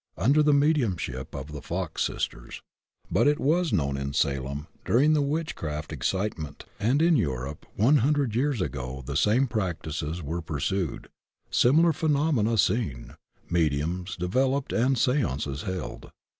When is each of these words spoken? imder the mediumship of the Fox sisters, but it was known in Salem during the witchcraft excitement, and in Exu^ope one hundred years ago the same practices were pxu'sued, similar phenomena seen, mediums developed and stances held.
imder 0.17 0.41
the 0.43 0.51
mediumship 0.51 1.35
of 1.35 1.51
the 1.51 1.61
Fox 1.61 2.01
sisters, 2.03 2.59
but 3.11 3.27
it 3.27 3.39
was 3.39 3.71
known 3.71 3.97
in 3.97 4.13
Salem 4.13 4.65
during 4.83 5.13
the 5.13 5.21
witchcraft 5.21 5.93
excitement, 5.93 6.65
and 6.79 7.03
in 7.03 7.13
Exu^ope 7.17 7.65
one 7.75 7.97
hundred 7.97 8.33
years 8.35 8.61
ago 8.61 9.03
the 9.05 9.15
same 9.15 9.45
practices 9.45 10.23
were 10.23 10.41
pxu'sued, 10.41 11.05
similar 11.51 11.93
phenomena 11.93 12.57
seen, 12.57 13.13
mediums 13.47 14.15
developed 14.15 14.73
and 14.73 14.97
stances 14.97 15.61
held. 15.61 16.09